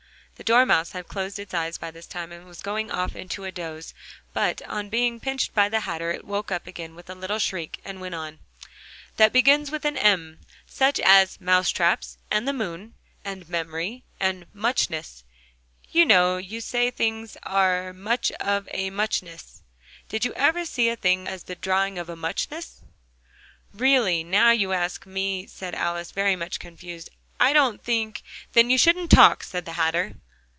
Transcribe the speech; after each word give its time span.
The 0.35 0.45
Dormouse 0.51 0.93
had 0.93 1.07
closed 1.07 1.37
its 1.37 1.53
eyes 1.53 1.77
by 1.77 1.91
this 1.91 2.07
time, 2.07 2.31
and 2.31 2.47
was 2.47 2.63
going 2.63 2.89
off 2.89 3.15
into 3.15 3.43
a 3.43 3.51
doze, 3.51 3.93
but, 4.33 4.59
on 4.63 4.89
being 4.89 5.19
pinched 5.19 5.53
by 5.53 5.69
the 5.69 5.81
Hatter, 5.81 6.09
it 6.09 6.25
woke 6.25 6.51
up 6.51 6.65
again 6.65 6.95
with 6.95 7.11
a 7.11 7.13
little 7.13 7.37
shriek, 7.37 7.79
and 7.85 8.01
went 8.01 8.15
on," 8.15 8.39
that 9.17 9.31
begins 9.31 9.69
with 9.69 9.85
an 9.85 9.97
M, 9.97 10.39
such 10.65 10.99
as 11.01 11.39
mouse 11.39 11.69
traps, 11.69 12.17
and 12.31 12.47
the 12.47 12.53
moon, 12.53 12.95
and 13.23 13.47
memory, 13.49 14.03
and 14.19 14.47
muchness 14.51 15.23
you 15.91 16.07
know 16.07 16.37
you 16.37 16.59
say 16.59 16.89
things 16.89 17.37
are 17.43 17.93
'much 17.93 18.31
of 18.41 18.67
a 18.71 18.89
muchness' 18.89 19.61
did 20.09 20.25
you 20.25 20.33
ever 20.33 20.65
see 20.65 20.89
such 20.89 20.97
a 20.97 21.01
thing 21.01 21.27
as 21.27 21.47
a 21.47 21.53
drawing 21.53 21.99
of 21.99 22.09
a 22.09 22.15
muchness?" 22.15 22.81
"Really, 23.71 24.23
now 24.23 24.49
you 24.49 24.73
ask 24.73 25.05
me," 25.05 25.45
said 25.45 25.75
Alice, 25.75 26.09
very 26.09 26.35
much 26.35 26.57
confused, 26.57 27.11
"I 27.39 27.53
don't 27.53 27.83
think" 27.83 28.23
"Then 28.53 28.71
you 28.71 28.79
shouldn't 28.79 29.11
talk," 29.11 29.43
said 29.43 29.65
the 29.65 29.73
Hatter. 29.73 30.13